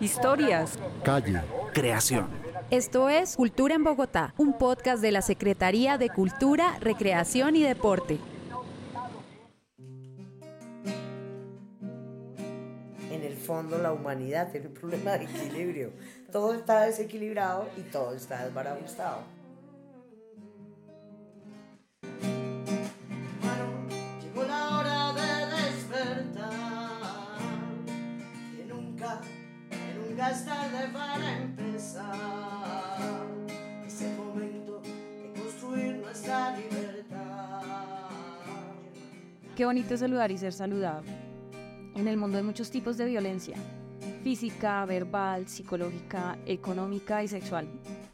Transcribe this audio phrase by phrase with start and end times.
[0.00, 0.78] Historias.
[1.04, 1.42] Calle.
[1.72, 2.28] Creación.
[2.70, 8.18] Esto es Cultura en Bogotá, un podcast de la Secretaría de Cultura, Recreación y Deporte.
[13.10, 15.92] En el fondo la humanidad tiene un problema de equilibrio.
[16.30, 19.39] Todo está desequilibrado y todo está desbarajustado.
[39.60, 41.02] Qué bonito es saludar y ser saludado.
[41.94, 43.58] En el mundo hay muchos tipos de violencia,
[44.24, 47.68] física, verbal, psicológica, económica y sexual.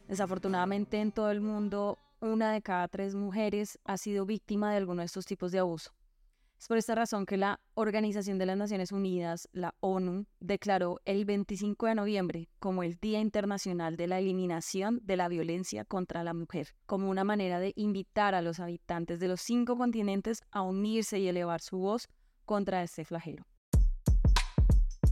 [0.08, 5.02] Desafortunadamente en todo el mundo, una de cada tres mujeres ha sido víctima de alguno
[5.02, 5.92] de estos tipos de abuso.
[6.58, 11.24] Es por esta razón que la Organización de las Naciones Unidas, la ONU, declaró el
[11.26, 16.32] 25 de noviembre como el Día Internacional de la Eliminación de la Violencia contra la
[16.32, 21.18] Mujer, como una manera de invitar a los habitantes de los cinco continentes a unirse
[21.18, 22.08] y elevar su voz
[22.46, 23.44] contra este flagelo.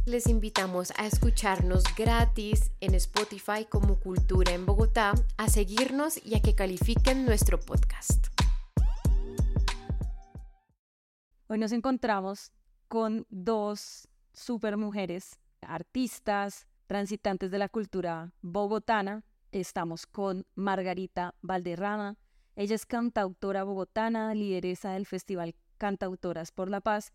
[0.06, 6.42] Les invitamos a escucharnos gratis en Spotify como Cultura en Bogotá, a seguirnos y a
[6.42, 8.43] que califiquen nuestro podcast.
[11.55, 12.50] Hoy nos encontramos
[12.88, 19.22] con dos super mujeres, artistas, transitantes de la cultura bogotana.
[19.52, 22.16] Estamos con Margarita Valderrama.
[22.56, 27.12] Ella es cantautora bogotana, lideresa del Festival Cantautoras por la Paz,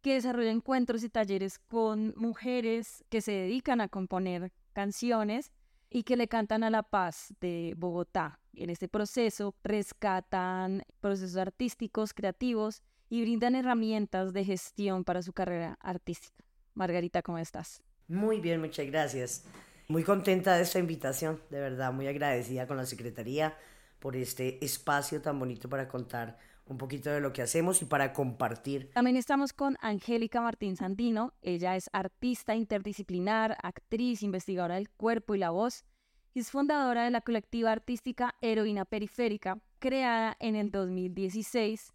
[0.00, 5.52] que desarrolla encuentros y talleres con mujeres que se dedican a componer canciones
[5.90, 8.40] y que le cantan a la paz de Bogotá.
[8.54, 12.82] En este proceso rescatan procesos artísticos, creativos
[13.14, 16.44] y brindan herramientas de gestión para su carrera artística.
[16.74, 17.80] Margarita, ¿cómo estás?
[18.08, 19.44] Muy bien, muchas gracias.
[19.86, 23.56] Muy contenta de esta invitación, de verdad, muy agradecida con la Secretaría
[24.00, 28.12] por este espacio tan bonito para contar un poquito de lo que hacemos y para
[28.12, 28.90] compartir.
[28.94, 31.34] También estamos con Angélica Martín Sandino.
[31.40, 35.84] Ella es artista interdisciplinar, actriz, investigadora del cuerpo y la voz
[36.32, 41.92] y es fundadora de la colectiva artística Heroína Periférica, creada en el 2016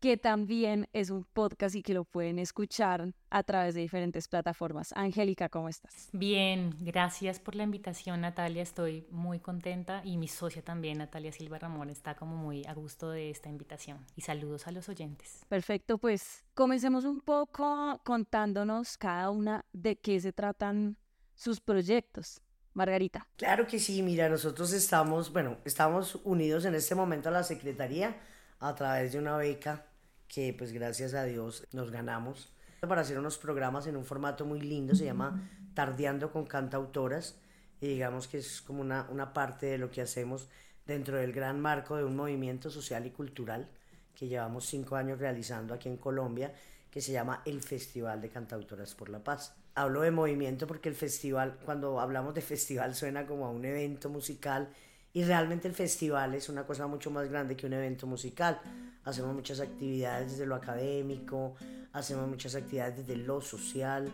[0.00, 4.92] que también es un podcast y que lo pueden escuchar a través de diferentes plataformas.
[4.94, 6.08] Angélica, ¿cómo estás?
[6.12, 8.62] Bien, gracias por la invitación, Natalia.
[8.62, 13.10] Estoy muy contenta y mi socia también, Natalia Silva Ramón, está como muy a gusto
[13.10, 14.04] de esta invitación.
[14.16, 15.44] Y saludos a los oyentes.
[15.48, 20.96] Perfecto, pues comencemos un poco contándonos cada una de qué se tratan
[21.34, 22.40] sus proyectos.
[22.74, 23.26] Margarita.
[23.36, 28.16] Claro que sí, mira, nosotros estamos, bueno, estamos unidos en este momento a la Secretaría
[28.60, 29.86] a través de una beca
[30.26, 32.52] que pues gracias a Dios nos ganamos
[32.86, 37.36] para hacer unos programas en un formato muy lindo, se llama Tardeando con Cantautoras
[37.80, 40.48] y digamos que es como una, una parte de lo que hacemos
[40.86, 43.68] dentro del gran marco de un movimiento social y cultural
[44.14, 46.52] que llevamos cinco años realizando aquí en Colombia,
[46.90, 49.54] que se llama el Festival de Cantautoras por la Paz.
[49.74, 54.08] Hablo de movimiento porque el festival, cuando hablamos de festival, suena como a un evento
[54.08, 54.70] musical
[55.12, 58.60] y realmente el festival es una cosa mucho más grande que un evento musical.
[59.04, 61.54] Hacemos muchas actividades desde lo académico,
[61.92, 64.10] hacemos muchas actividades desde lo social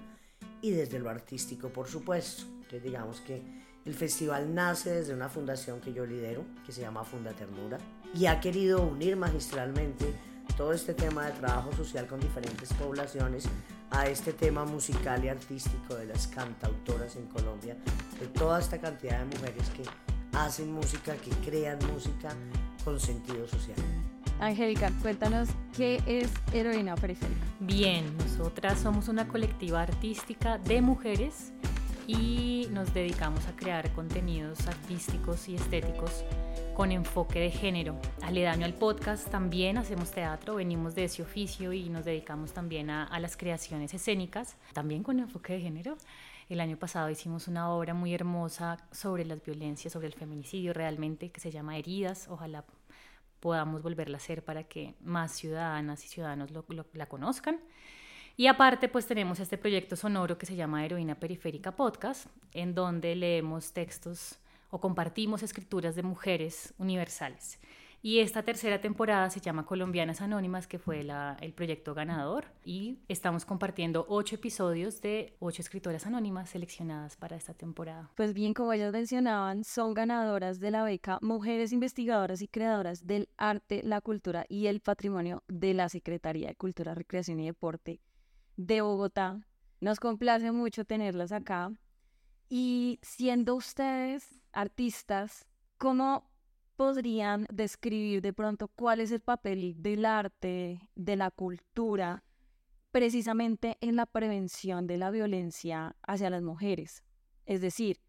[0.63, 2.45] y desde lo artístico, por supuesto.
[2.45, 3.43] Entonces digamos que
[3.85, 7.79] el festival nace desde una fundación que yo lidero, que se llama Funda Ternura,
[8.15, 10.07] y ha querido unir magistralmente
[10.57, 13.45] todo este tema de trabajo social con diferentes poblaciones
[13.91, 17.77] a este tema musical y artístico de las cantautoras en Colombia,
[18.19, 19.83] de toda esta cantidad de mujeres que
[20.37, 22.35] hacen música, que crean música
[22.85, 23.77] con sentido social.
[24.41, 27.41] Angélica, cuéntanos qué es Heroína Periférica.
[27.61, 31.53] Bien, nosotras somos una colectiva artística de mujeres
[32.07, 36.25] y nos dedicamos a crear contenidos artísticos y estéticos
[36.75, 37.97] con enfoque de género.
[38.23, 43.05] Aledaño al podcast también hacemos teatro, venimos de ese oficio y nos dedicamos también a,
[43.05, 45.97] a las creaciones escénicas, también con enfoque de género.
[46.49, 51.31] El año pasado hicimos una obra muy hermosa sobre las violencias, sobre el feminicidio realmente,
[51.31, 52.29] que se llama Heridas.
[52.29, 52.65] Ojalá
[53.41, 56.51] podamos volverla a hacer para que más ciudadanas y ciudadanos
[56.93, 57.61] la conozcan.
[58.37, 63.15] Y aparte, pues tenemos este proyecto sonoro que se llama Heroína Periférica Podcast, en donde
[63.15, 64.39] leemos textos
[64.71, 67.59] o compartimos escrituras de mujeres universales.
[68.07, 72.45] Y esta tercera temporada se llama Colombianas Anónimas, que fue el proyecto ganador.
[72.63, 78.11] Y estamos compartiendo ocho episodios de ocho escritoras anónimas seleccionadas para esta temporada.
[78.15, 83.31] Pues bien, como ellas mencionaban, son ganadoras de la beca Mujeres Investigadoras y Creadoras del
[83.39, 88.03] Arte, la Cultura y el Patrimonio de la Secretaría de Cultura, Recreación y Deporte
[88.59, 89.41] de Bogotá.
[89.81, 91.73] Nos complace mucho tenerlas acá.
[92.51, 95.47] Y siendo ustedes artistas,
[95.79, 96.34] ¿cómo
[96.77, 102.25] podrían describir de pronto cuál es el papel del arte, de la cultura,
[102.91, 107.03] precisamente en la prevención de la violencia hacia las mujeres?
[107.47, 108.01] Es decir,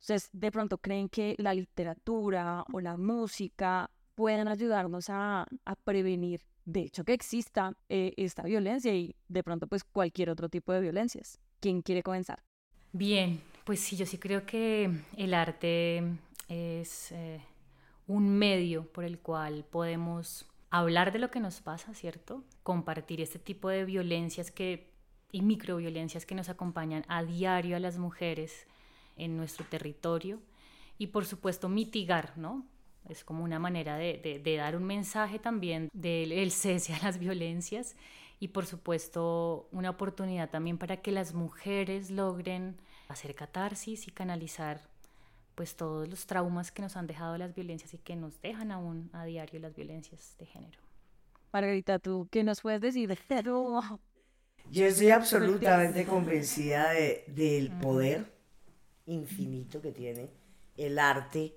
[0.00, 5.46] ustedes de pronto creen que la literatura o la música pueden ayudarnos a,
[5.84, 10.72] prevenir, de hecho, que exista eh, esta violencia y de pronto pues cualquier otro tipo
[10.72, 11.38] de violencias.
[11.60, 12.42] ¿Quién quiere comenzar?
[12.92, 16.02] Bien, pues sí, yo sí creo que el arte
[16.48, 17.40] es eh,
[18.06, 22.42] un medio por el cual podemos hablar de lo que nos pasa, ¿cierto?
[22.62, 24.92] Compartir este tipo de violencias que,
[25.30, 28.66] y microviolencias que nos acompañan a diario a las mujeres
[29.16, 30.40] en nuestro territorio
[30.98, 32.66] y por supuesto mitigar, ¿no?
[33.08, 37.96] Es como una manera de, dar un mensaje también del cese a las violencias
[38.40, 42.76] y por supuesto una oportunidad también para que las mujeres logren
[43.08, 44.88] hacer catarsis y canalizar
[45.54, 49.10] pues todos los traumas que nos han dejado las violencias y que nos dejan aún
[49.12, 50.78] a diario las violencias de género.
[51.52, 53.16] Margarita, ¿tú qué nos puedes decir?
[54.70, 58.24] Yo estoy absolutamente convencida de, del poder
[59.06, 60.30] infinito que tiene
[60.76, 61.54] el arte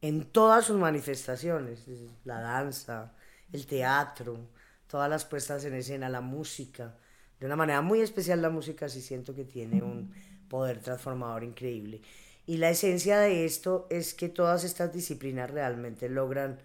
[0.00, 1.86] en todas sus manifestaciones,
[2.24, 3.14] la danza,
[3.52, 4.48] el teatro,
[4.88, 6.96] todas las puestas en escena, la música.
[7.38, 10.12] De una manera muy especial la música sí siento que tiene un
[10.48, 12.02] poder transformador increíble.
[12.46, 16.58] Y la esencia de esto es que todas estas disciplinas realmente logran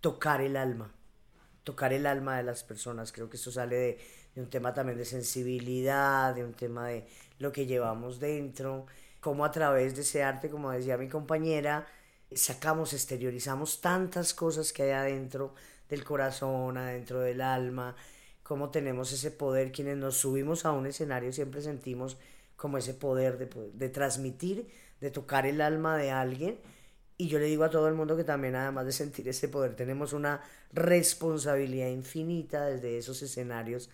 [0.00, 0.92] tocar el alma,
[1.64, 3.10] tocar el alma de las personas.
[3.12, 3.98] Creo que esto sale de,
[4.34, 7.06] de un tema también de sensibilidad, de un tema de
[7.38, 8.86] lo que llevamos dentro,
[9.20, 11.86] cómo a través de ese arte, como decía mi compañera,
[12.32, 15.54] sacamos, exteriorizamos tantas cosas que hay adentro
[15.88, 17.96] del corazón, adentro del alma,
[18.42, 22.18] cómo tenemos ese poder, quienes nos subimos a un escenario siempre sentimos
[22.56, 24.68] como ese poder de, de transmitir,
[25.04, 26.58] de tocar el alma de alguien.
[27.18, 29.76] Y yo le digo a todo el mundo que también además de sentir ese poder,
[29.76, 30.40] tenemos una
[30.72, 33.90] responsabilidad infinita desde esos escenarios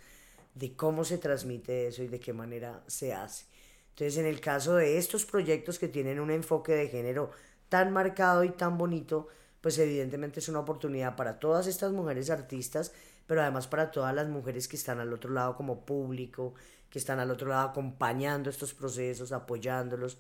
[0.54, 3.44] de cómo se transmite eso y de qué manera se hace.
[3.90, 7.32] Entonces, en el caso de estos proyectos que tienen un enfoque de género
[7.68, 9.26] tan marcado y tan bonito,
[9.60, 12.92] pues evidentemente es una oportunidad para todas estas mujeres artistas,
[13.26, 16.54] pero además para todas las mujeres que están al otro lado como público,
[16.88, 20.18] que están al otro lado acompañando estos procesos, apoyándolos.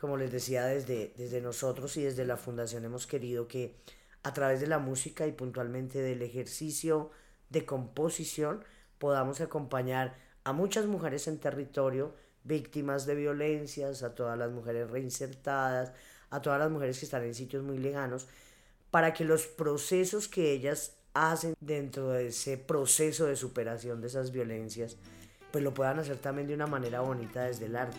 [0.00, 3.76] Como les decía, desde, desde nosotros y desde la fundación hemos querido que
[4.22, 7.10] a través de la música y puntualmente del ejercicio
[7.50, 8.62] de composición
[8.98, 12.14] podamos acompañar a muchas mujeres en territorio
[12.44, 15.92] víctimas de violencias, a todas las mujeres reinsertadas,
[16.30, 18.26] a todas las mujeres que están en sitios muy lejanos,
[18.90, 24.30] para que los procesos que ellas hacen dentro de ese proceso de superación de esas
[24.30, 24.96] violencias,
[25.50, 27.98] pues lo puedan hacer también de una manera bonita desde el arte,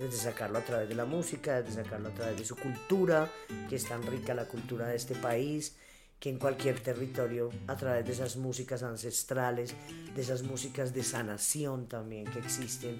[0.00, 3.30] desde sacarlo a través de la música, desde sacarlo a través de su cultura,
[3.68, 5.76] que es tan rica la cultura de este país,
[6.18, 9.74] que en cualquier territorio, a través de esas músicas ancestrales,
[10.14, 12.98] de esas músicas de sanación también que existen,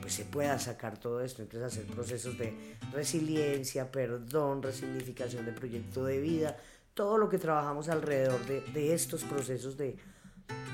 [0.00, 6.04] pues se pueda sacar todo esto, entonces hacer procesos de resiliencia, perdón, resignificación de proyecto
[6.04, 6.56] de vida,
[6.92, 9.96] todo lo que trabajamos alrededor de, estos procesos de,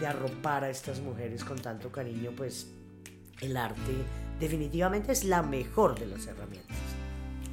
[0.01, 2.67] de arropar a estas mujeres con tanto cariño, pues
[3.41, 3.95] el arte
[4.39, 6.77] definitivamente es la mejor de las herramientas.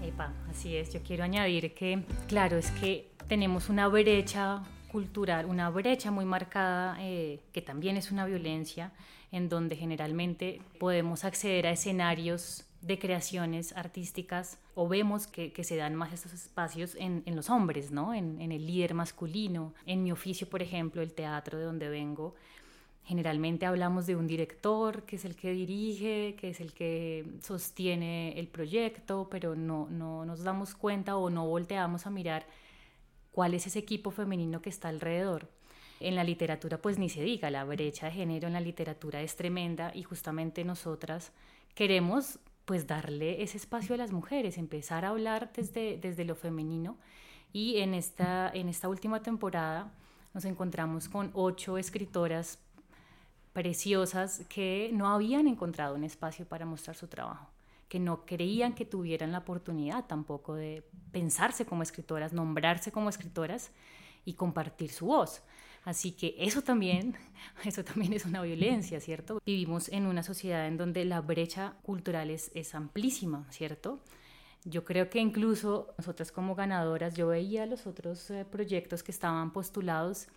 [0.04, 5.70] Epa, así es, yo quiero añadir que, claro, es que tenemos una brecha cultural, una
[5.70, 8.94] brecha muy marcada, eh, que también es una violencia,
[9.32, 15.96] en donde generalmente podemos acceder a escenarios de creaciones artísticas o vemos que, se dan
[15.96, 18.14] más estos espacios en, los hombres, ¿no?
[18.14, 19.74] En, en, el líder masculino.
[19.88, 22.36] En mi oficio, por ejemplo, el teatro de donde vengo,
[23.06, 28.38] generalmente hablamos de un director que es el que dirige, que es el que sostiene
[28.40, 32.48] el proyecto, pero no, no nos damos cuenta o no volteamos a mirar
[33.32, 35.50] cuál es ese equipo femenino que está alrededor.
[36.00, 39.36] En la literatura pues ni se diga, la brecha de género en la literatura es
[39.36, 41.32] tremenda y justamente nosotras
[41.76, 46.98] queremos pues darle ese espacio a las mujeres, empezar a hablar desde, desde lo femenino
[47.54, 49.94] y en esta, en esta última temporada
[50.34, 52.60] nos encontramos con ocho escritoras
[53.56, 57.50] preciosas que no habían encontrado un espacio para mostrar su trabajo
[57.88, 63.72] que no creían que tuvieran la oportunidad tampoco de pensarse como escritoras, nombrarse como escritoras
[64.26, 65.44] y compartir su voz.
[65.84, 67.16] Así que eso también,
[67.64, 69.40] eso también es una violencia, ¿cierto?
[69.46, 74.00] Vivimos en una sociedad en donde la brecha cultural es, es amplísima, ¿cierto?
[74.64, 79.54] Yo creo que incluso nosotras como ganadoras, yo veía los otros eh, proyectos que estaban
[79.54, 80.28] postulados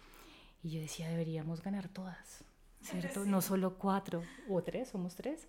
[0.62, 2.44] y yo decía, deberíamos ganar todas,
[2.82, 3.24] ¿cierto?
[3.24, 5.48] No solo cuatro o tres, somos tres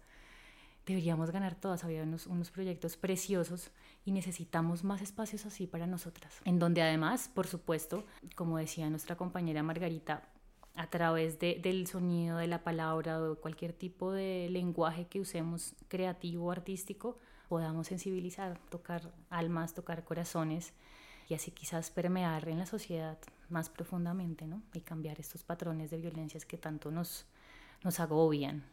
[0.90, 1.84] deberíamos ganar todas.
[1.84, 3.72] Había unos, unos proyectos preciosos
[4.06, 6.42] y necesitamos más espacios así para nosotras.
[6.46, 8.06] En donde además, por supuesto,
[8.36, 10.28] como decía nuestra compañera Margarita,
[10.76, 15.76] a través de, del sonido, de la palabra o cualquier tipo de lenguaje que usemos
[15.90, 17.18] creativo, artístico,
[17.50, 20.74] podamos sensibilizar, tocar almas, tocar corazones
[21.30, 23.18] y así quizás permear en la sociedad
[23.50, 24.64] más profundamente ¿no?
[24.74, 27.26] y cambiar estos patrones de violencias que tanto nos,
[27.84, 28.64] nos agobian.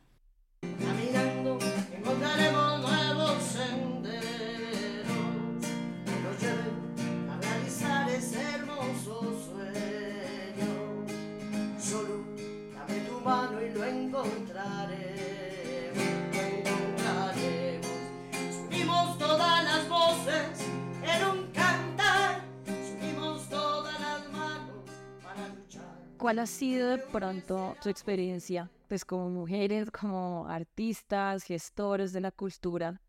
[26.27, 32.33] ¿Cuál ha sido de pronto su experiencia pues como mujeres, como artistas, gestores de la
[32.33, 33.01] cultura,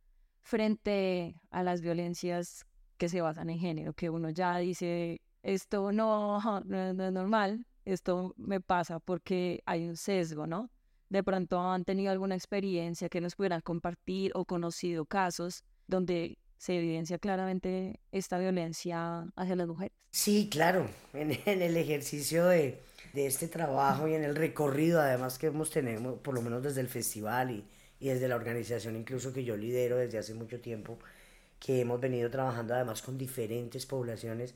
[0.43, 6.62] frente a las violencias que se basan en género, que uno ya dice, esto no,
[6.63, 10.69] no, es normal, esto me pasa porque hay un sesgo, ¿no?
[11.09, 16.77] De pronto han tenido alguna experiencia que nos pudieran compartir o conocido casos donde se
[16.77, 19.97] evidencia claramente esta violencia hacia las mujeres.
[20.12, 22.79] Sí, claro, en, en el ejercicio de,
[23.17, 26.81] de este trabajo y en el recorrido además que hemos tenido, por lo menos desde
[26.81, 27.65] el festival y,
[28.00, 31.00] y desde la organización incluso que yo lidero desde hace mucho tiempo,
[31.59, 34.53] que hemos venido trabajando además con diferentes poblaciones,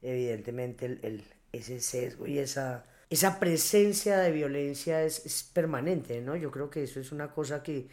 [0.00, 6.36] evidentemente el, el, ese sesgo y esa, esa presencia de violencia es, es, permanente, ¿no?
[6.36, 7.88] Yo creo que eso es una cosa que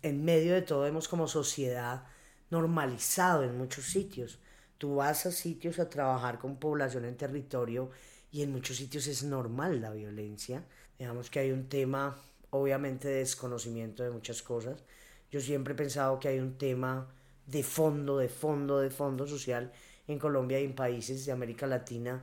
[0.00, 2.04] en medio de todo hemos como sociedad
[2.48, 4.38] normalizado en muchos sitios.
[4.78, 7.90] Tú vas a sitios a trabajar con población en territorio
[8.32, 10.64] y en muchos sitios es normal la violencia.
[10.98, 12.16] Digamos que hay un tema,
[12.50, 14.84] obviamente, de desconocimiento de muchas cosas.
[15.30, 17.08] Yo siempre he pensado que hay un tema
[17.46, 19.72] de fondo, de fondo, de fondo social
[20.06, 22.22] en Colombia y en países de América Latina,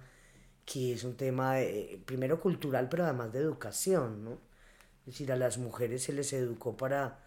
[0.66, 4.32] que es un tema de, primero cultural, pero además de educación, ¿no?
[5.02, 7.20] Es decir, a las mujeres se les educó para,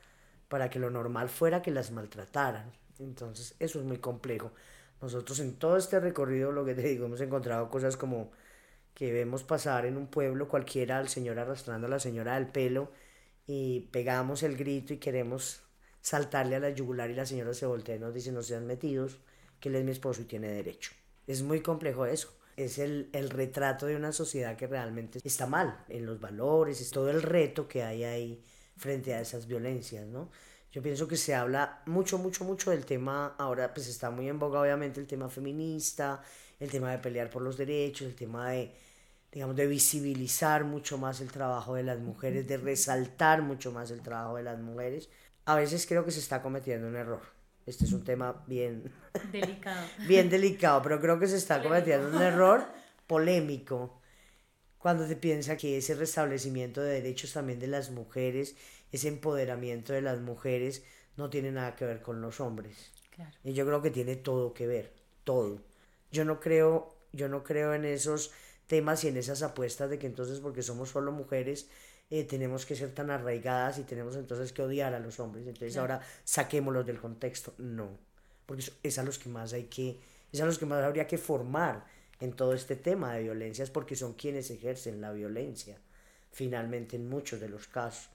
[0.48, 2.70] para que lo normal fuera que las maltrataran.
[2.98, 4.52] Entonces, eso es muy complejo.
[5.00, 8.30] Nosotros en todo este recorrido, lo que te digo, hemos encontrado cosas como
[8.94, 12.90] que vemos pasar en un pueblo cualquiera al señor arrastrando a la señora del pelo
[13.46, 15.62] y pegamos el grito y queremos
[16.00, 19.18] saltarle a la yugular y la señora se voltea y nos dice no sean metidos,
[19.58, 20.92] que él es mi esposo y tiene derecho.
[21.26, 22.34] Es muy complejo eso.
[22.56, 26.90] Es el, el retrato de una sociedad que realmente está mal en los valores, es
[26.90, 28.44] todo el reto que hay ahí
[28.76, 30.30] frente a esas violencias, ¿no?
[30.72, 34.38] Yo pienso que se habla mucho, mucho, mucho del tema, ahora pues está muy en
[34.38, 36.22] boga obviamente el tema feminista,
[36.60, 38.72] el tema de pelear por los derechos, el tema de,
[39.32, 44.02] digamos, de visibilizar mucho más el trabajo de las mujeres, de resaltar mucho más el
[44.02, 45.08] trabajo de las mujeres.
[45.46, 47.22] A veces creo que se está cometiendo un error.
[47.66, 48.92] Este es un tema bien
[49.32, 49.86] delicado.
[50.06, 52.66] bien delicado, pero creo que se está cometiendo un error
[53.06, 54.00] polémico
[54.78, 58.56] cuando se piensa que ese restablecimiento de derechos también de las mujeres,
[58.92, 60.84] ese empoderamiento de las mujeres,
[61.16, 62.92] no tiene nada que ver con los hombres.
[63.10, 63.36] Claro.
[63.44, 65.60] Y yo creo que tiene todo que ver, todo.
[66.10, 68.32] Yo no creo, yo no creo en esos
[68.66, 71.68] temas y en esas apuestas de que entonces porque somos solo mujeres
[72.10, 75.46] eh, tenemos que ser tan arraigadas y tenemos entonces que odiar a los hombres.
[75.46, 75.94] Entonces claro.
[75.94, 77.54] ahora saquémoslos del contexto.
[77.58, 77.88] No,
[78.46, 80.00] porque es a los que más hay que,
[80.32, 81.84] es a los que más habría que formar
[82.18, 85.78] en todo este tema de violencias porque son quienes ejercen la violencia,
[86.32, 88.10] finalmente en muchos de los casos.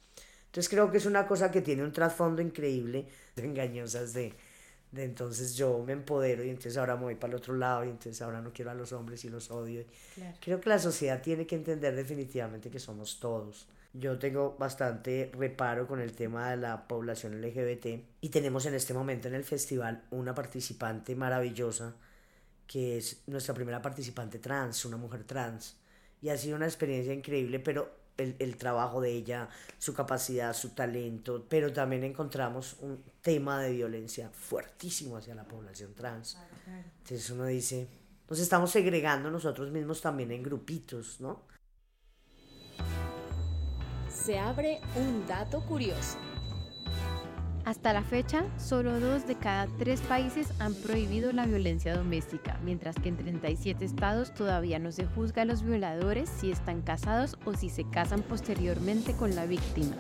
[0.48, 4.34] Entonces creo que es una cosa que tiene un trasfondo increíble, engañosas de,
[4.96, 7.90] de entonces yo me empodero y entonces ahora me voy para el otro lado y
[7.90, 9.84] entonces ahora no quiero a los hombres y los odio.
[10.16, 10.38] Claro.
[10.40, 13.68] Creo que la sociedad tiene que entender definitivamente que somos todos.
[13.94, 17.86] Yo tengo bastante reparo con el tema de la población LGBT
[18.22, 21.96] y tenemos en este momento en el festival una participante maravillosa
[22.68, 25.78] que es nuestra primera participante trans, una mujer trans.
[26.22, 30.70] Y ha sido una experiencia increíble, pero el, el, trabajo de ella, su capacidad, su
[30.70, 36.38] talento, pero también encontramos un tema de violencia fuertísimo hacia la población trans.
[37.00, 37.88] Entonces uno dice,
[38.30, 41.44] nos estamos segregando nosotros mismos también en grupitos, ¿no?
[44.10, 46.18] Se abre un dato curioso.
[47.66, 52.96] Hasta la fecha, solo dos de cada tres países han prohibido la violencia doméstica, mientras
[52.96, 57.56] que en 37 estados todavía no se juzga a los violadores si están casados o
[57.56, 59.96] si se casan posteriormente con la víctima.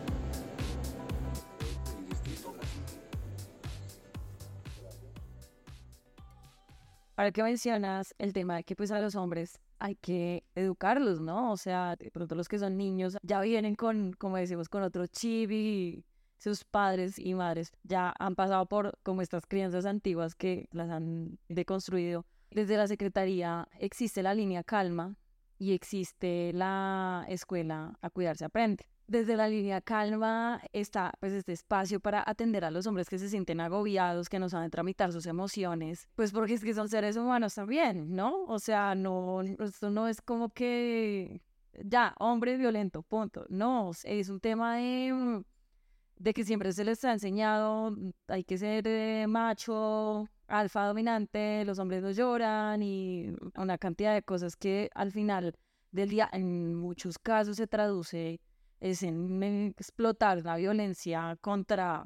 [7.15, 11.51] Ahora que mencionas el tema de que pues a los hombres hay que educarlos, ¿no?
[11.51, 15.07] O sea, de pronto los que son niños ya vienen con, como decimos, con otro
[15.07, 16.05] chip y
[16.45, 21.39] sus padres y madres ya han pasado por como estas crianzas antiguas que las han
[21.49, 22.23] deconstruido.
[22.51, 25.17] Desde la Secretaría existe la línea Calma
[25.57, 28.85] y existe la escuela A Cuidarse Aprende.
[29.07, 33.27] Desde la línea Calma está pues este espacio para atender a los hombres que se
[33.29, 37.55] sienten agobiados, que no saben tramitar sus emociones, pues porque es que son seres humanos
[37.55, 38.43] también, ¿no?
[38.45, 41.41] O sea, no, esto no es como que
[41.83, 43.45] ya, hombre violento, punto.
[43.49, 45.43] No, es un tema de,
[46.17, 51.65] de que siempre se les ha enseñado, mm, hay que ser eh, macho, alfa dominante,
[51.65, 55.55] los hombres no lloran y una cantidad de cosas que al final
[55.91, 58.39] del día en muchos casos se traduce
[58.79, 59.41] es en
[59.77, 62.05] explotar la violencia contra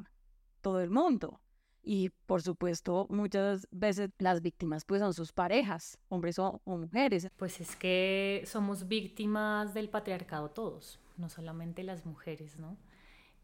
[0.62, 1.42] todo el mundo.
[1.82, 7.30] Y por supuesto, muchas veces las víctimas pues son sus parejas, hombres o, mujeres.
[7.38, 12.78] Pues es que somos víctimas del patriarcado todos, no solamente las mujeres, ¿no?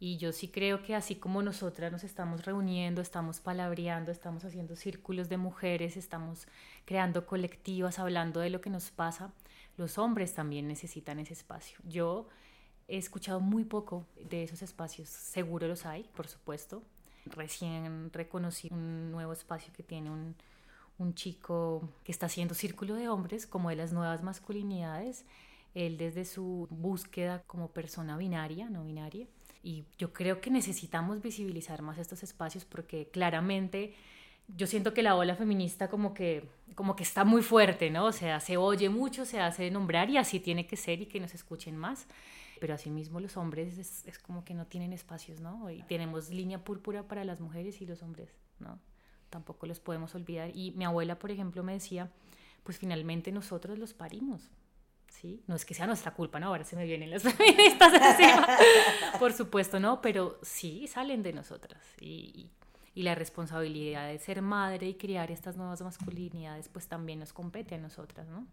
[0.07, 4.75] Y yo sí creo que así como nosotras nos estamos reuniendo, estamos palabreando, estamos haciendo
[4.75, 6.47] círculos de mujeres, estamos
[6.85, 9.33] creando colectivas, hablando de lo que nos pasa,
[9.77, 11.79] los hombres también necesitan ese espacio.
[11.85, 12.27] Yo
[12.87, 15.09] He escuchado muy poco de esos espacios.
[15.09, 16.83] Seguro los hay, por supuesto.
[17.25, 20.35] Recién reconocí un nuevo espacio que tiene un,
[20.99, 25.25] un chico que está haciendo círculo de hombres, como de las nuevas masculinidades.
[25.73, 29.25] Él desde su búsqueda como persona binaria, no binaria.
[29.65, 33.95] Y yo creo que necesitamos visibilizar más estos espacios porque claramente
[34.47, 38.05] yo siento que la ola feminista como que, como que está muy fuerte, ¿no?
[38.05, 41.19] O sea, se oye mucho, se hace nombrar y así tiene que ser y que
[41.19, 42.07] nos escuchen más
[42.59, 45.69] pero asimismo los hombres es, como que no tienen espacios, ¿no?
[45.69, 48.29] Y tenemos línea púrpura para las mujeres y los hombres,
[48.59, 48.79] ¿no?
[49.29, 50.51] Tampoco los podemos olvidar.
[50.55, 52.11] Y mi abuela, por ejemplo, me decía,
[52.63, 54.49] pues finalmente nosotros los parimos,
[55.21, 55.41] ¿sí?
[55.47, 56.47] No es que sea nuestra culpa, ¿no?
[56.47, 58.47] Ahora se me vienen las feministas encima.
[59.19, 60.01] por supuesto, ¿no?
[60.01, 61.81] Pero sí salen de nosotras.
[61.99, 62.49] Y,
[62.93, 67.75] y la responsabilidad de ser madre y criar estas nuevas masculinidades, pues también nos compete
[67.75, 68.47] a nosotras, ¿no?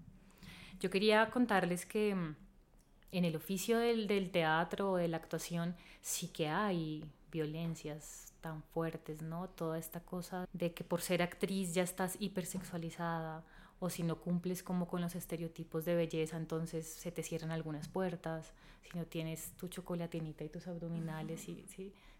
[0.80, 6.28] Yo quería contarles que en el oficio del, del teatro o de la actuación sí
[6.28, 9.48] que hay violencias tan fuertes, ¿no?
[9.48, 13.44] Toda esta cosa de que por ser actriz ya estás hipersexualizada
[13.84, 17.88] o si no cumples como con los estereotipos de belleza, entonces se te cierran algunas
[17.88, 21.66] puertas, si no tienes tu chocolatinita y tus abdominales, y,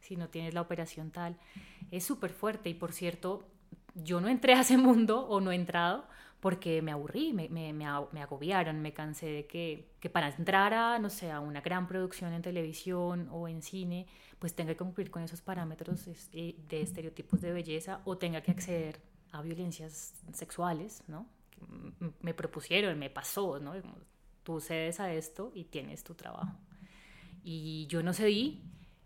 [0.01, 1.37] si no tienes la operación tal,
[1.93, 3.47] es súper fuerte y por cierto,
[3.95, 6.05] yo no entré a ese mundo o no he entrado
[6.41, 10.99] porque me aburrí, me, me, me, agobiaron, me cansé de que, que, para entrar a,
[10.99, 14.09] no sé, a una gran producción en televisión o en cine,
[14.41, 18.51] pues tenga que cumplir con esos parámetros eh, de estereotipos de belleza o tenga que
[18.51, 21.29] acceder a violencias sexuales, ¿no?
[22.21, 23.75] Me propusieron, me pasó, ¿no?
[24.43, 26.57] Tú cedes a esto y tienes tu trabajo.
[27.45, 28.63] Y yo no cedí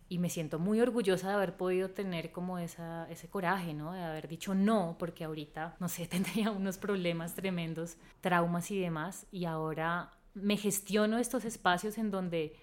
[0.08, 3.92] y me siento muy orgullosa de haber podido tener como esa, ese coraje, ¿no?
[3.92, 9.26] De haber dicho no, porque ahorita, no sé, tendría unos problemas tremendos, traumas y demás,
[9.32, 12.54] y ahora me gestiono estos espacios en donde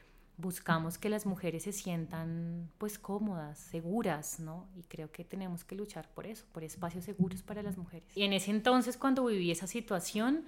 [0.43, 4.67] buscamos que las mujeres se sientan pues cómodas, seguras, ¿no?
[4.77, 8.08] Y creo que tenemos que luchar por eso, por espacios seguros para las mujeres.
[8.15, 10.45] Y en ese entonces, cuando viví esa situación,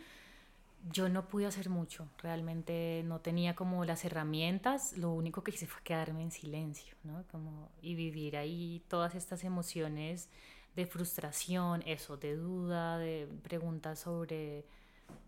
[0.91, 5.65] yo no pude hacer mucho, realmente no tenía como las herramientas, lo único que hice
[5.65, 7.23] fue quedarme en silencio, ¿no?
[7.31, 10.29] Como, y vivir ahí todas estas emociones
[10.75, 14.65] de frustración, eso, de duda, de preguntas sobre,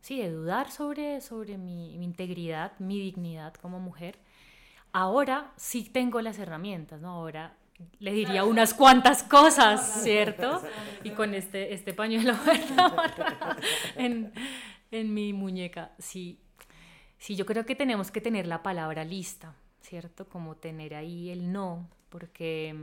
[0.02, 4.20] sí, de dudar sobre, sobre mi, mi integridad, mi dignidad como mujer.
[4.98, 7.10] Ahora sí tengo las herramientas, ¿no?
[7.10, 7.56] Ahora
[8.00, 10.60] le diría unas cuantas cosas, ¿cierto?
[11.04, 12.34] Y con este, este pañuelo
[13.96, 14.34] en,
[14.90, 15.92] en mi muñeca.
[16.00, 16.40] Sí,
[17.20, 20.28] sí, yo creo que tenemos que tener la palabra lista, ¿cierto?
[20.28, 22.76] Como tener ahí el no, porque,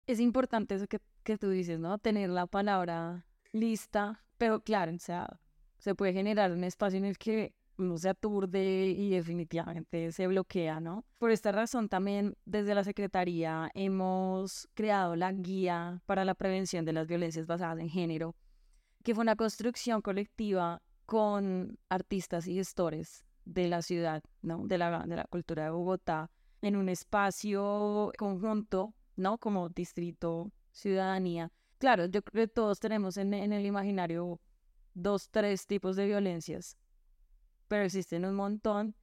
[0.06, 1.98] Es importante eso que, que tú dices, ¿no?
[1.98, 5.40] Tener la palabra lista, pero claro, o sea,
[5.78, 10.80] se puede generar un espacio en el que no se aturde y definitivamente se bloquea,
[10.80, 11.04] ¿no?
[11.18, 16.92] Por esta razón también desde la Secretaría hemos creado la guía para la prevención de
[16.92, 18.34] las violencias basadas en género,
[19.02, 24.66] que fue una construcción colectiva con artistas y gestores de la ciudad, ¿no?
[24.66, 26.30] De la, de la cultura de Bogotá,
[26.62, 29.38] en un espacio conjunto, ¿no?
[29.38, 31.50] Como distrito, ciudadanía.
[31.80, 34.38] Claro, yo creo que todos tenemos en, el imaginario
[34.92, 36.76] dos, tres tipos de violencias,
[37.68, 38.94] pero existen un montón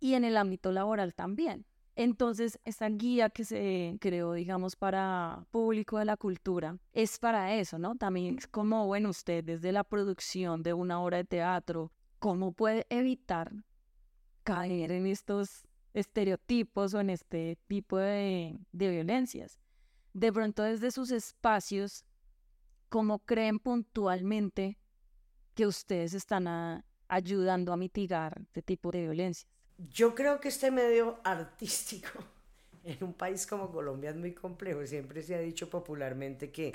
[0.00, 1.64] y en el ámbito laboral también.
[1.96, 7.78] Entonces, esta guía que se creó, digamos, para público de la cultura, es para eso,
[7.78, 7.96] ¿no?
[7.96, 12.84] También es como, bueno, usted desde la producción de una obra de teatro, ¿cómo puede
[12.90, 13.50] evitar
[14.42, 19.58] caer en estos estereotipos o en este tipo de violencias?
[20.14, 22.04] De pronto, desde sus espacios,
[22.88, 24.78] ¿cómo creen puntualmente
[25.54, 29.48] que ustedes están ayudando a mitigar este tipo de violencia?
[29.76, 32.10] Yo creo que este medio artístico
[32.84, 34.86] en un país como Colombia es muy complejo.
[34.86, 36.72] Siempre se ha dicho popularmente que,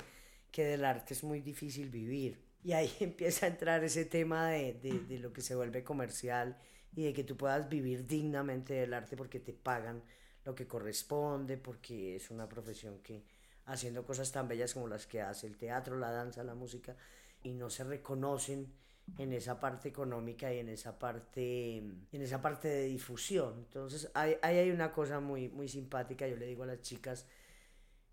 [0.52, 2.44] que del arte es muy difícil vivir.
[2.62, 6.58] Y ahí empieza a entrar ese tema de, de, de, lo que se vuelve comercial
[6.94, 10.02] y de que tú puedas vivir dignamente del arte porque te pagan
[10.44, 13.24] lo que corresponde, porque es una profesión que
[13.66, 16.96] haciendo cosas tan bellas como las que hace el teatro, la danza, la música,
[17.42, 18.72] y no se reconocen
[19.18, 23.54] en esa parte económica y en esa parte, en esa parte de difusión.
[23.58, 27.26] Entonces, ahí hay, hay, una cosa muy, muy simpática, yo le digo a las chicas,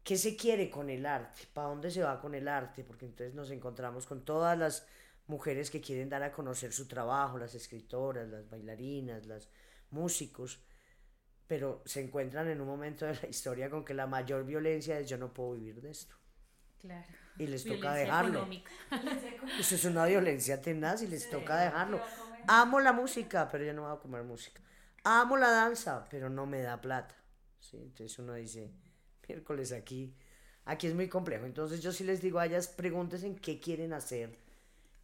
[0.03, 1.41] ¿qué se quiere con el arte?
[1.53, 2.83] ¿Para dónde se va con el arte?
[2.83, 4.87] Porque entonces nos encontramos con todas las
[5.27, 9.49] mujeres que quieren dar a conocer su trabajo, las escritoras, las bailarinas, los
[9.91, 10.59] músicos,
[11.47, 15.09] pero se encuentran en un momento de la historia con que la mayor violencia es
[15.09, 16.15] yo no puedo vivir de esto.
[16.79, 17.05] Claro
[17.37, 18.47] y les toca dejarlo.
[19.59, 22.01] Eso es una violencia tenaz y les sí, toca dejarlo.
[22.47, 24.61] Amo la música, pero yo no voy a comer música.
[25.03, 27.15] Amo la danza, pero no me da plata.
[27.59, 27.77] ¿sí?
[27.77, 28.71] Entonces uno dice,
[29.27, 30.15] miércoles aquí,
[30.65, 31.45] aquí es muy complejo.
[31.45, 34.37] Entonces yo sí les digo a ellas, pregúntense qué quieren hacer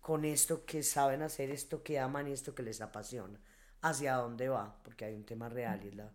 [0.02, 3.40] con esto que saben hacer, esto que aman y esto que les apasiona.
[3.82, 6.10] Hacia dónde va, porque hay un tema real y es la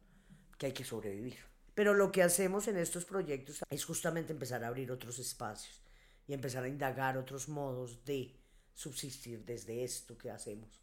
[0.59, 1.39] que hay que sobrevivir.
[1.75, 5.81] Pero lo que hacemos en estos proyectos es justamente empezar a abrir otros espacios
[6.27, 8.35] y empezar a indagar otros modos de
[8.75, 10.83] subsistir desde esto que hacemos.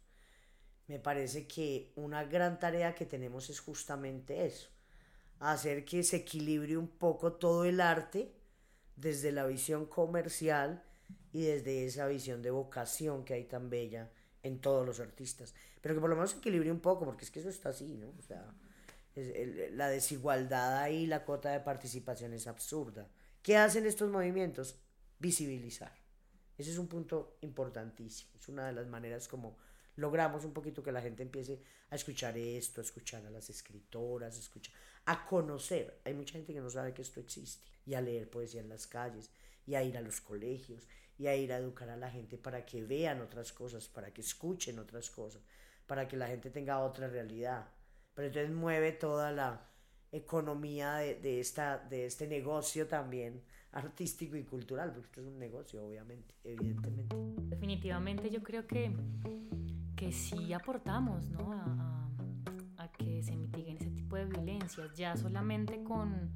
[0.88, 4.68] Me parece que una gran tarea que tenemos es justamente eso,
[5.40, 8.32] hacer que se equilibre un poco todo el arte
[8.96, 10.82] desde la visión comercial
[11.32, 14.10] y desde esa visión de vocación que hay tan bella
[14.42, 17.30] en todos los artistas, pero que por lo menos se equilibre un poco, porque es
[17.30, 18.14] que eso está así, ¿no?
[18.18, 18.54] O sea,
[19.16, 23.08] la desigualdad ahí, la cuota de participación es absurda.
[23.42, 24.78] ¿Qué hacen estos movimientos?
[25.18, 25.92] visibilizar.
[26.58, 28.30] Ese es un punto importantísimo.
[28.34, 29.56] Es una de las maneras como
[29.96, 34.36] logramos un poquito que la gente empiece a escuchar esto, a escuchar a las escritoras,
[34.36, 34.74] a, escuchar,
[35.06, 36.00] a conocer.
[36.04, 37.64] Hay mucha gente que no sabe que esto existe.
[37.86, 39.30] Y a leer poesía en las calles,
[39.66, 42.66] y a ir a los colegios, y a ir a educar a la gente para
[42.66, 45.42] que vean otras cosas, para que escuchen otras cosas,
[45.86, 47.68] para que la gente tenga otra realidad.
[48.16, 49.60] Pero entonces mueve toda la
[50.10, 55.38] economía de, de esta, de este negocio también artístico y cultural, porque esto es un
[55.38, 57.14] negocio, obviamente, evidentemente.
[57.50, 58.90] Definitivamente yo creo que,
[59.94, 61.52] que sí aportamos ¿no?
[61.52, 62.08] a,
[62.78, 66.30] a, a que se mitiguen ese tipo de violencias, ya solamente con,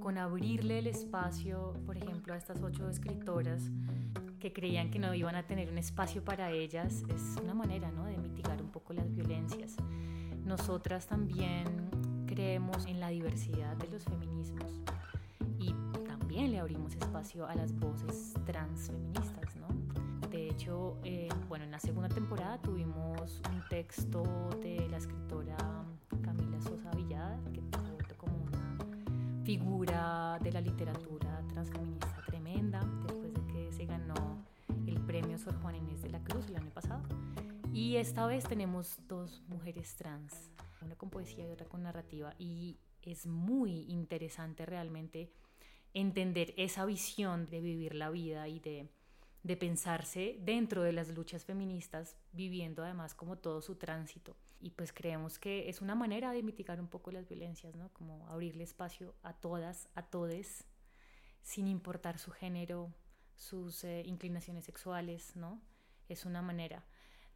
[0.00, 3.70] con abrirle el espacio, por ejemplo, a estas ocho escritoras
[4.40, 8.06] que creían que no iban a tener un espacio para ellas, es una manera ¿no?
[8.06, 9.76] de mitigar un poco las violencias.
[10.48, 11.66] Nosotras también
[12.26, 14.82] creemos en la diversidad de los feminismos
[16.46, 19.68] le abrimos espacio a las voces transfeministas, ¿no?
[20.30, 24.22] De hecho, eh, bueno, en la segunda temporada tuvimos un texto
[24.62, 25.56] de la escritora
[26.22, 28.78] Camila Sosa Villada, que fue como una
[29.44, 34.44] figura de la literatura transfeminista tremenda, después de que se ganó
[34.86, 37.02] el premio Sor Juana Inés de la Cruz el año pasado.
[37.72, 40.50] Y esta vez tenemos dos mujeres trans,
[40.82, 45.32] una con poesía y otra con narrativa, y es muy interesante realmente
[45.94, 48.88] entender esa visión de vivir la vida y de,
[49.56, 54.36] pensarse dentro de las luchas feministas, viviendo además como todo su tránsito.
[54.60, 57.90] Y pues creemos que es una manera de mitigar un poco las violencias, ¿no?
[57.94, 60.66] Como abrirle espacio a todas, a todes,
[61.40, 62.92] sin importar su género,
[63.36, 65.62] sus eh, inclinaciones sexuales, ¿no?
[66.08, 66.84] Es una manera.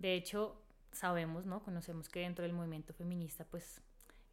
[0.03, 0.61] De hecho,
[0.91, 1.63] sabemos, ¿no?
[1.63, 3.81] Conocemos que dentro del movimiento feminista, pues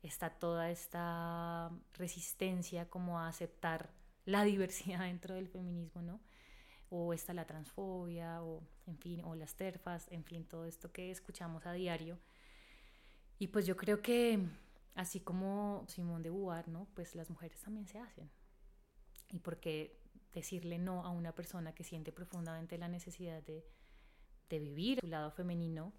[0.02, 3.92] está toda esta resistencia como a aceptar
[4.26, 6.22] la diversidad dentro del feminismo, ¿no?
[6.90, 11.12] O está la transfobia, o en fin, o las terfas, en fin, todo esto que
[11.12, 12.18] escuchamos a diario.
[13.38, 14.40] Y pues yo creo que
[14.96, 16.88] así como Simón de Beauvoir, ¿no?
[16.96, 18.32] Pues las mujeres también se hacen.
[19.30, 20.02] Y porque
[20.34, 23.64] decirle no a una persona que siente profundamente la necesidad de,
[24.50, 25.94] de vivir su lado femenino,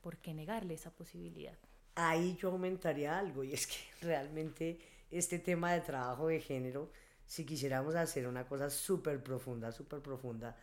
[0.00, 1.58] ¿por qué negarle esa posibilidad?
[1.94, 4.78] Ahí yo aumentaría algo y es que realmente
[5.10, 6.92] este tema de trabajo de género,
[7.26, 10.56] si quisiéramos hacer una cosa súper profunda, súper profunda,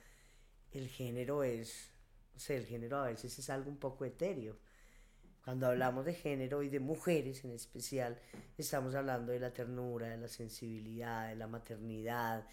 [0.71, 1.89] el género es,
[2.35, 4.57] o sea, el género a veces es algo un poco etéreo.
[5.43, 8.19] Cuando hablamos de género y de mujeres en especial,
[8.57, 12.47] estamos hablando de la ternura, de la sensibilidad, de la maternidad,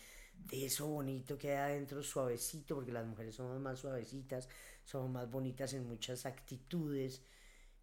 [0.46, 4.48] de eso bonito que hay adentro, suavecito, porque las mujeres somos más suavecitas,
[4.84, 7.22] somos más bonitas en muchas actitudes,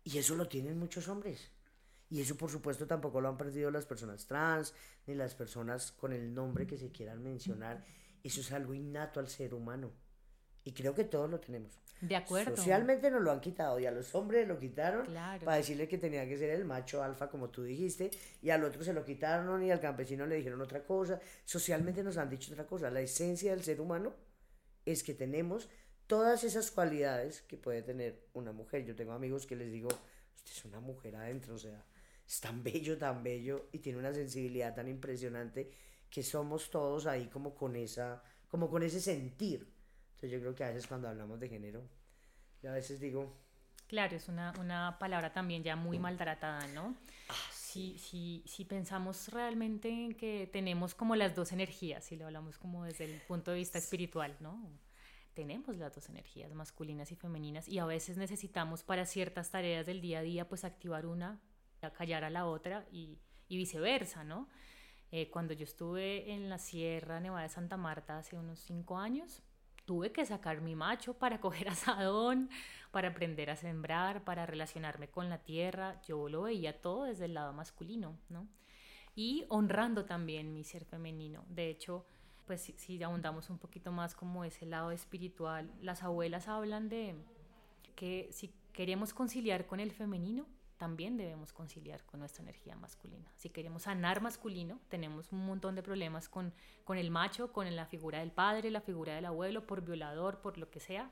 [0.03, 1.51] y eso lo tienen muchos hombres.
[2.09, 4.73] Y eso por supuesto tampoco lo han perdido las personas trans,
[5.05, 7.85] ni las personas con el nombre que se quieran mencionar.
[8.23, 9.91] Eso es algo innato al ser humano.
[10.63, 11.79] Y creo que todos lo tenemos.
[12.01, 12.55] De acuerdo.
[12.55, 15.05] Socialmente nos lo han quitado y a los hombres lo quitaron
[15.43, 18.83] para decirle que tenía que ser el macho alfa, como tú dijiste, y al otro
[18.83, 21.19] se lo quitaron y al campesino le dijeron otra cosa.
[21.43, 22.89] Socialmente nos han dicho otra cosa.
[22.89, 24.13] La esencia del ser humano
[24.85, 25.69] es que tenemos
[26.07, 28.85] todas esas cualidades que puede tener una mujer.
[28.85, 29.89] Yo tengo amigos que les digo,
[30.35, 31.85] usted es una mujer adentro, o sea,
[32.25, 35.69] es tan bello, tan bello y tiene una sensibilidad tan impresionante
[36.09, 39.67] que somos todos ahí como con esa, como con ese sentir.
[40.19, 41.81] Entonces yo creo que a veces cuando hablamos de género,
[42.61, 43.33] yo a veces digo...
[43.87, 46.93] Claro, es una, una palabra también ya muy maltratada, ¿no?
[47.29, 52.25] Ah, si, si, si, pensamos realmente en que tenemos como las dos energías, si lo
[52.25, 54.61] hablamos como desde el punto de vista espiritual, ¿no?
[55.35, 60.01] Tenemos las dos energías, masculinas y femeninas, y a veces necesitamos para ciertas tareas del
[60.01, 61.39] día a día, pues activar una,
[61.93, 64.49] callar a la otra y, y viceversa, ¿no?
[65.11, 69.41] Eh, cuando yo estuve en la Sierra Nevada de Santa Marta hace unos cinco años,
[69.89, 72.51] tuve que sacar mi macho para coger asadón,
[72.91, 75.99] para aprender a sembrar, para relacionarme con la tierra.
[76.03, 78.47] Yo lo veía todo desde el lado masculino, ¿no?
[79.15, 81.43] Y honrando también mi ser femenino.
[81.49, 82.05] De hecho,
[82.45, 87.15] pues si, si ahondamos un poquito más como ese lado espiritual, las abuelas hablan de
[87.95, 90.45] que si queremos conciliar con el femenino,
[90.79, 93.29] también debemos conciliar con nuestra energía masculina.
[93.35, 96.53] Si queremos sanar masculino, tenemos un montón de problemas con,
[96.85, 100.57] con el macho, con la figura del padre, la figura del abuelo, por violador, por
[100.57, 101.11] lo que sea.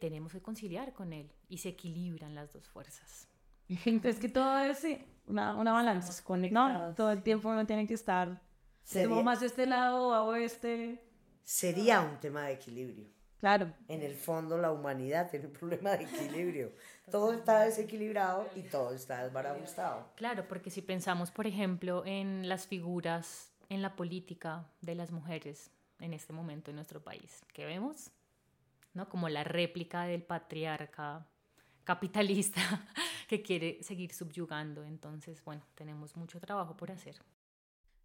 [0.00, 3.28] Tenemos que conciliar con él y se equilibran las dos fuerzas.
[3.68, 4.84] Entonces que todo es
[5.28, 6.12] una, una balanza.
[6.50, 8.42] No, todo el tiempo uno tiene que estar
[8.92, 11.00] como más de este lado o este.
[11.44, 13.06] Sería un tema de equilibrio.
[13.46, 13.72] Claro.
[13.86, 16.72] En el fondo la humanidad tiene un problema de equilibrio.
[17.12, 20.10] todo está desequilibrado y todo está desbarajustado.
[20.16, 25.70] Claro, porque si pensamos, por ejemplo, en las figuras en la política de las mujeres
[26.00, 28.10] en este momento en nuestro país, ¿qué vemos?
[28.94, 29.08] ¿No?
[29.08, 31.24] Como la réplica del patriarca
[31.84, 32.60] capitalista
[33.28, 34.82] que quiere seguir subyugando.
[34.82, 37.14] Entonces, bueno, tenemos mucho trabajo por hacer.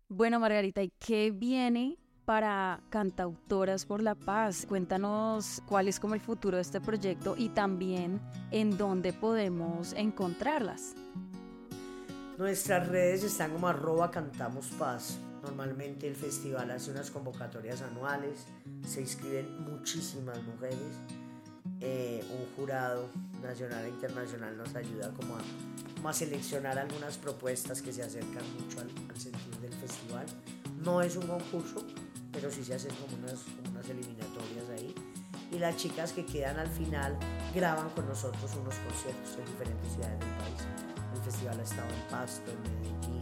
[0.07, 4.65] Bueno, Margarita, ¿y qué viene para Cantautoras por la Paz.
[4.67, 10.95] Cuéntanos cuál es como el futuro de este proyecto y también en dónde podemos encontrarlas.
[12.37, 15.19] Nuestras redes están como arroba cantamos paz.
[15.43, 18.45] Normalmente el festival hace unas convocatorias anuales,
[18.87, 20.79] se inscriben muchísimas mujeres.
[21.79, 23.09] Eh, un jurado
[23.41, 25.37] nacional e internacional nos ayuda como
[26.07, 30.25] a, seleccionar algunas propuestas que se acercan mucho al, al sentido del festival.
[30.83, 31.85] No es un concurso,
[32.31, 33.39] pero sí se hacen como unas,
[33.69, 34.95] unas eliminatorias ahí.
[35.51, 37.17] Y las chicas que quedan al final
[37.53, 40.61] graban con nosotros unos conciertos en diferentes ciudades del país.
[41.13, 43.19] El festival ha estado en Pasto, en Medellín,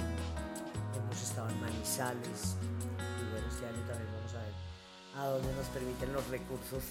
[0.96, 2.56] hemos estado en Manizales.
[3.20, 4.54] Y bueno, este año también vamos a ver
[5.16, 6.84] a dónde nos permiten los recursos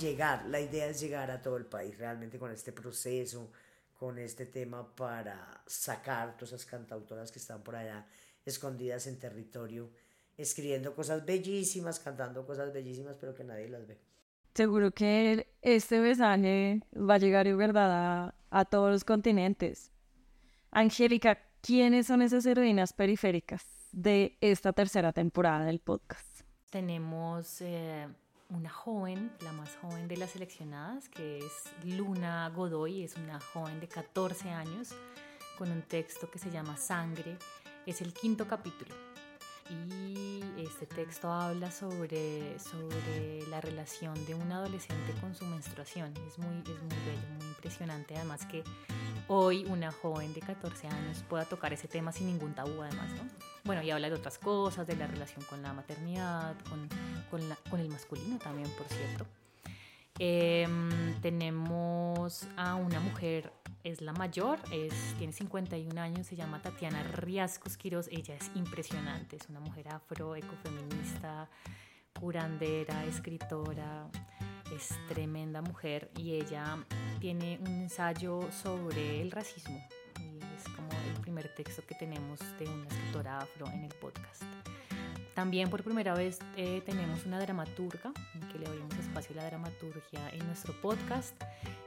[0.00, 0.46] llegar.
[0.46, 3.50] La idea es llegar a todo el país realmente con este proceso,
[3.98, 8.06] con este tema para sacar todas esas cantautoras que están por allá
[8.44, 9.90] escondidas en territorio
[10.36, 13.98] escribiendo cosas bellísimas, cantando cosas bellísimas, pero que nadie las ve.
[14.54, 19.92] Seguro que este mensaje va a llegar en verdad a, todos los continentes.
[20.70, 26.40] Angélica, ¿quiénes son esas heroínas periféricas de esta tercera temporada del podcast?
[26.70, 28.06] Tenemos eh,
[28.48, 31.52] una joven, la más joven de las seleccionadas, que es
[31.84, 34.94] Luna Godoy, es una joven de 14 años,
[35.58, 37.36] con un texto que se llama Sangre.
[37.84, 39.05] Es el quinto capítulo
[39.70, 46.12] y este texto habla sobre, sobre la relación de un adolescente con su menstruación.
[46.26, 48.16] Es muy, es muy bello, muy impresionante.
[48.16, 48.62] Además que
[49.28, 53.22] hoy una joven de 14 años pueda tocar ese tema sin ningún tabú además, ¿no?
[53.64, 56.88] Bueno, y habla de otras cosas, de la relación con la maternidad, con,
[57.30, 59.26] con, el masculino también, por cierto.
[60.18, 63.52] Em, tenemos a una mujer,
[63.86, 68.08] es la mayor, es, tiene 51 años, se llama Tatiana Riascos Quiroz.
[68.10, 71.48] Ella es impresionante, es una mujer afro, ecofeminista,
[72.18, 74.10] curandera, escritora.
[74.74, 76.84] es tremenda mujer y ella
[77.20, 79.80] tiene un ensayo sobre el racismo.
[80.20, 84.42] Y es como el primer texto que tenemos de una escritora afro en el podcast.
[85.36, 88.10] También por primera vez eh, tenemos una dramaturga,
[88.50, 91.34] que le abrimos espacio a la dramaturgia en nuestro podcast.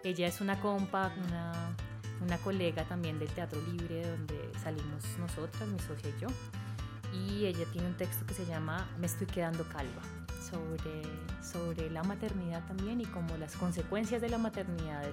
[0.03, 1.75] Ella es una compa, una,
[2.21, 6.27] una colega también del Teatro Libre, donde salimos nosotras, mi socia y yo.
[7.11, 10.03] Y ella tiene un texto que se llama Me estoy quedando calva,
[10.47, 11.01] sobre,
[11.41, 15.05] sobre la maternidad también y como las consecuencias de la maternidad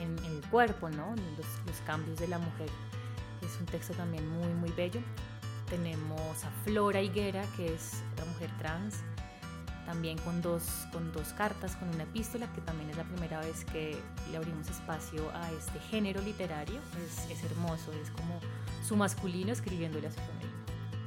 [0.00, 1.14] en, en, el cuerpo, ¿no?
[1.36, 2.68] Los, los cambios de la mujer.
[3.42, 5.00] Es un texto también muy, muy bello
[5.68, 8.96] tenemos a Flora Higuera, que es la mujer trans,
[9.86, 13.64] también con dos, con dos cartas, con una epístola, que también es la primera vez
[13.64, 13.96] que
[14.30, 16.80] le abrimos espacio a este género literario.
[17.06, 18.40] Es, es hermoso, es como
[18.86, 20.58] su masculino escribiéndole a su femenino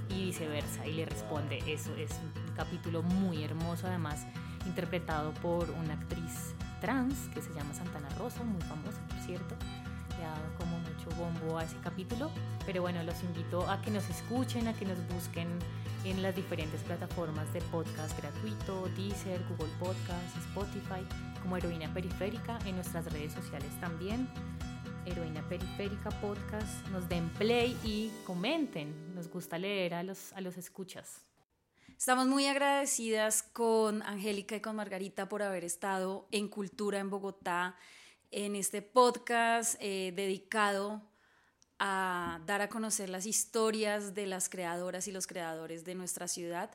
[0.10, 1.60] y viceversa, y le responde.
[1.68, 4.26] Eso es un capítulo muy hermoso, además
[4.66, 9.56] interpretado por una actriz trans que se llama Santana Rosa, muy famosa, por cierto
[10.58, 10.71] como
[11.14, 12.32] bombo a ese capítulo,
[12.66, 15.48] pero bueno, los invito a que nos escuchen, a que nos busquen
[16.06, 21.06] en las diferentes plataformas de podcast gratuito, Deezer, Google Podcast, Spotify,
[21.42, 24.28] como Heroína Periférica, en nuestras redes sociales también.
[25.06, 29.16] Heroína Periférica Podcast, nos den play y comenten.
[29.16, 31.26] Nos gusta leer a los, a los escuchas.
[31.98, 37.76] Estamos muy agradecidas con Angélica y con Margarita por haber estado en Cultura en Bogotá
[38.32, 41.02] en este podcast eh, dedicado
[41.80, 46.72] a dar a conocer las historias de las creadoras y los creadores de nuestra ciudad.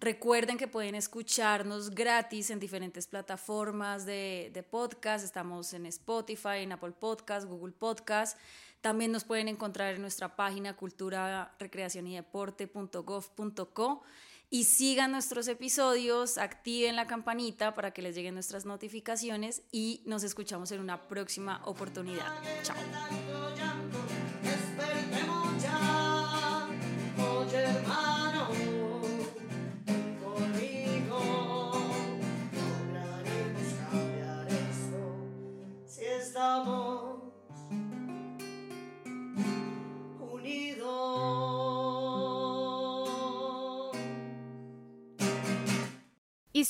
[0.00, 5.24] Recuerden que pueden escucharnos gratis en diferentes plataformas de, de, podcast.
[5.24, 8.38] Estamos en Spotify, en Apple Podcast, Google Podcast.
[8.80, 14.02] También nos pueden encontrar en nuestra página cultura, recreación y deporte.gov.co
[14.50, 20.24] y sigan nuestros episodios, activen la campanita para que les lleguen nuestras notificaciones y nos
[20.24, 22.26] escuchamos en una próxima oportunidad.
[22.64, 22.76] Chao.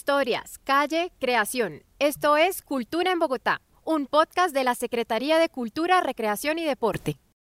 [0.00, 1.82] Historias, calle, creación.
[1.98, 7.20] Esto es Cultura en Bogotá, un podcast de la Secretaría de Cultura, Recreación y Deporte.